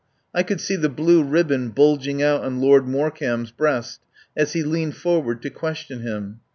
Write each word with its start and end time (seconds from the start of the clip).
I 0.33 0.41
could 0.41 0.59
see 0.59 0.75
the 0.77 0.89
blue 0.89 1.21
ribbon 1.21 1.69
bulging 1.69 2.23
out 2.23 2.41
on 2.43 2.59
Lord 2.59 2.87
Morecambe's 2.87 3.51
breast 3.51 3.99
as 4.35 4.53
he 4.53 4.63
leaned 4.63 4.95
forward 4.97 5.43
to 5.43 5.51
question 5.51 5.99
him. 6.01 6.39